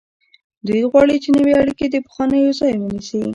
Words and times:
دوی 0.67 0.81
غواړي 0.91 1.15
چې 1.23 1.29
نوې 1.37 1.53
اړیکې 1.61 1.85
د 1.89 1.95
پخوانیو 2.05 2.57
ځای 2.59 2.73
ونیسي. 2.77 3.21